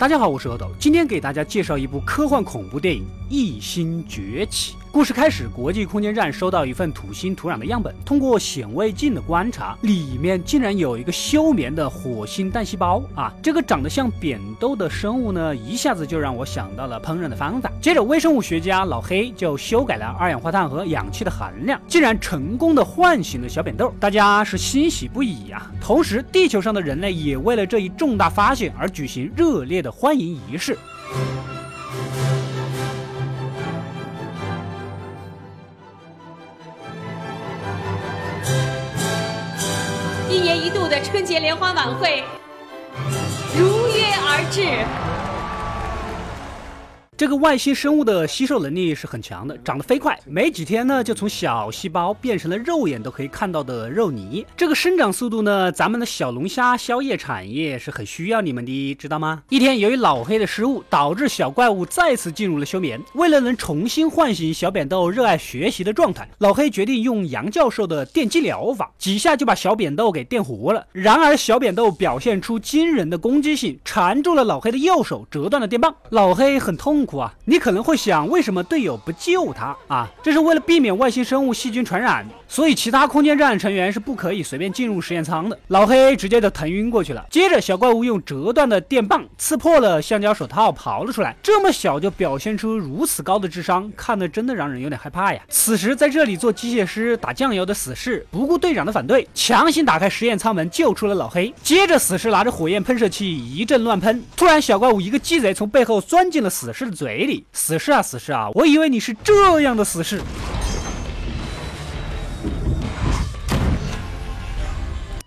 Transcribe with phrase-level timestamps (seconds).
[0.00, 4.74] 大家好，我是阿斗，今天给大家介绍一部科幻恐怖电影《异星崛起》。
[4.92, 13.32] 故事开始，国际空间站收到一份土星土壤的样本，通过显微镜的观察，里面竟然有一个休眠的火星单细胞啊！
[13.40, 17.70] 这个长得像扁豆的生物呢，一下子就让我想到了烹饪的方法。
[17.80, 25.70] 接着，微生物学家老黑就修改了二氧化碳和氧气的含量，竟然成功的唤醒了小扁豆，大家是欣喜不已呀！
[25.80, 30.76] 同时，地球上的人类也为了这一重大发现而举行热烈的欢迎仪式。
[40.60, 42.22] 一度的春节联欢晚会
[43.56, 45.19] 如约而至。
[47.20, 54.46] 这个外星生物的吸收能力是很强的，长得飞快，没几天呢就从小细胞变成了肉眼都可以看到的肉泥。
[54.56, 59.42] 这个生长速度呢，咱们的小龙虾宵夜产业是很需要你们的，知道吗？
[59.50, 62.98] 一天，由于老黑的失误，导致小怪物再次进入了休眠。
[63.12, 70.86] 为了能重新唤醒小扁豆热爱学习的状态，老黑决定用杨教授的电击疗法，几下就把小扁豆给电活了。
[70.90, 75.94] 然而，小扁豆表现出惊人的攻击性，缠住了老黑的右手，折断了电棒。
[76.08, 77.09] 老黑很痛苦。
[77.18, 80.08] 啊，你可能会想，为什么队友不救他啊？
[80.22, 85.58] 这是为了避免外星生物细菌传染，所以其他空间站成员是不可以随便进入实验舱的。
[85.68, 87.26] 老黑直接就疼晕过去了。
[87.30, 91.34] 接着，小怪物用折断的电棒刺破了橡胶手套，跑了出来。
[91.42, 95.40] 这么小就表现出如此高的智商，看得真的让人有点害怕呀。
[95.48, 101.52] 此时，在这里做机械师打酱油的死士不顾队长的反对，强行打开实验舱门，救出了老黑。
[101.62, 104.22] 接着，死士拿着火焰喷射器一阵乱喷。
[104.36, 106.99] 突然，小怪物一个鸡贼从背后钻进了死士的。
[107.00, 108.50] 嘴里，死士啊，死士啊！
[108.52, 110.20] 我以为你是这样的死士。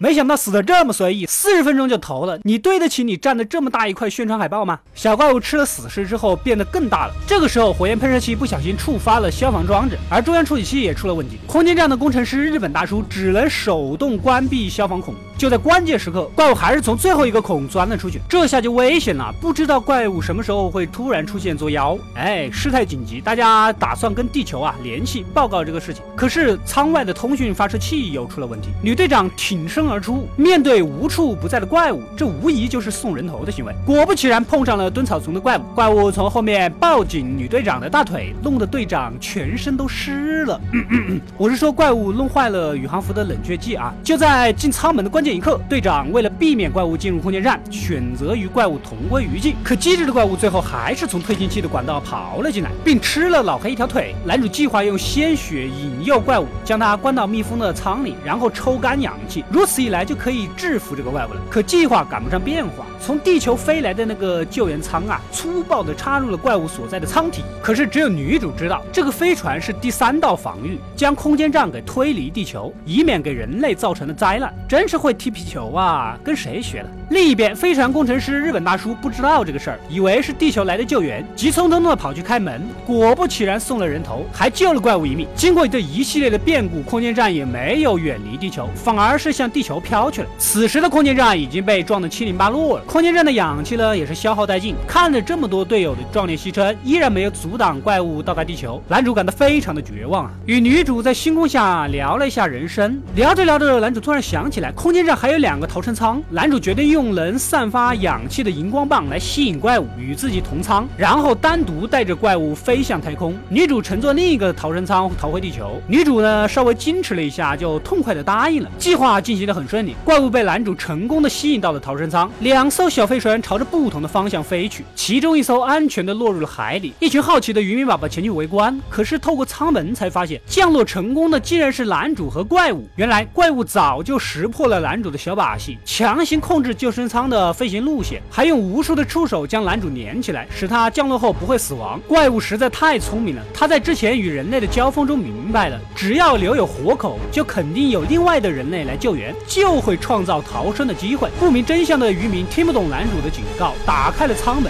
[0.04, 2.38] 没想到死的这么随意，四十分钟就投了。
[2.44, 4.78] 你对得起你占的这么大一块宣传海报吗？
[4.94, 7.14] 小怪物吃了死尸之后变得更大了。
[7.26, 11.38] 这个时候，火焰喷射器不小心触发了消防装置，而中央处理器也出了问题。
[11.48, 15.16] 空间站的工程师日本大叔只能手动关闭消防孔。
[15.38, 19.34] 就在关键时刻，怪物还是从最后一个孔钻了出去，这下就危险了。
[19.40, 21.98] 不知道怪物什么时候会突然出现作妖。
[22.16, 26.04] 哎，事态紧急，大家打算跟地球啊联系报告这个事情。
[26.14, 28.68] 可是舱外的通讯发射器又出了问题。
[28.82, 33.74] 女队长挺身而而出，面对无处不在的怪物，这无疑就是送人头的行为。
[33.86, 35.62] 果不其然，碰上了蹲草丛的怪物。
[35.74, 40.62] 怪物从后面抱紧女队长的大腿，弄得队长全身都湿了。
[41.38, 43.94] 我是说，怪物弄坏了宇航服的冷却剂啊！
[44.04, 45.24] 就在进舱门的关。
[45.24, 49.56] 键一刻，队长为了避免怪物进入空间站，选择与怪物同归于尽。
[49.64, 54.14] 可机智的怪物最后还是从推进器的管道跑了进来，并吃了老黑一条腿。
[54.26, 61.42] 男主计划用鲜血引诱怪物，将他关到密封的舱里，然后抽干氧气，如此一来就可以制服这个怪物了。
[61.50, 67.42] 可计划赶不上变化，从地球飞来的那个救援舱啊，粗暴地插入了怪物所在的舱体。
[67.62, 74.54] 可是只有女主知道，这个飞船是第三道防御，将空间站给推离地球，以免给人类造成的灾难。
[74.70, 75.12] 真是会。
[75.14, 76.90] 踢皮球啊，跟谁学的？
[77.14, 85.28] 另一边，飞船工程师日本大叔不知道这个事儿，以为是地球来的救援，急匆匆的跑去开门，果不其然送了人头，还救了怪物一命。
[85.36, 90.28] 经过这一系列的变故，空间站也没有远离地球，反而是向地球飘去了。
[90.40, 94.76] 此时的空间站已经被撞得七零八落了，空间站的氧气呢也是消耗殆尽。
[94.88, 100.32] 看着这么多队友的壮烈牺牲，依然没有阻挡怪物到达地球，男主感到非常的绝望啊。
[100.48, 105.04] 与女主在星空下聊了一下人生，聊着聊着，男主突然想起来，空间。
[105.04, 113.38] 站还有两个逃生舱，男主决定用用能散发氧气的荧光棒来吸引怪物与自己同舱，然后单独带着怪物飞向太空。
[113.50, 115.82] 女主乘坐另一个逃生舱逃回地球。
[115.86, 118.72] 女主呢稍微矜持了一下，就痛快的答应了。
[118.78, 122.32] 计划进行的很顺利，怪物被男主成功的吸引到了逃生舱。
[122.40, 126.94] 两艘小飞船朝着不同的方向飞去，其中一艘安全的落入了海里。
[127.00, 132.88] 一群好奇的渔民宝宝前去围观，可是透过舱门才发现，降落成功的竟然是男主和怪物。
[132.96, 134.84] 原来怪物早就识破了。
[134.84, 141.98] 男主的小把戏，强行控制救生舱的飞行路线，还用无数的触手将男主粘起来，使他降落后不会死亡。
[142.10, 151.30] 怪物实在太聪明了，他在之前与人类的交锋中明白了，只要留有活口，就肯定有另外的人类来救援，就会创造逃生的机会。
[151.40, 154.70] 不明真相的渔民听不懂男主的警告，打开了舱门。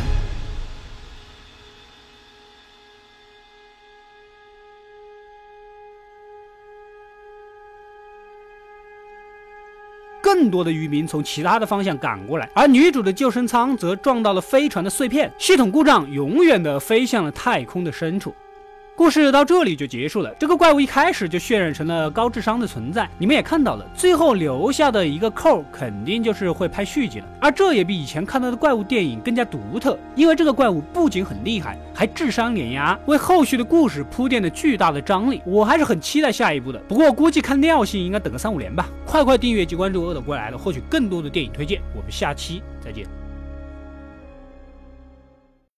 [10.33, 18.33] 更多的渔民从其他的方向赶过来，而女主的救生舱则撞到了飞船的碎片，系统故障，永远的飞向了太空的深处。
[18.95, 20.31] 故事到这里就结束了。
[20.39, 27.25] 这个怪物一开始就渲染成了高智商的存在，你们也看到了，最后留下的一个扣，肯定就是会拍续集了。
[27.41, 35.41] 而这也比以前看到的怪物电影更加独特，因为这个怪物不仅很厉害，还智商碾压，为后续的故事铺垫了巨大的张力。
[35.43, 38.87] 我还是很期待下一部的，不过估计看尿性应该等个三五年吧。
[39.07, 41.81] 快快订阅及关注恶的过来了，获取更多的电影推荐。
[41.95, 43.22] 我们下期再见。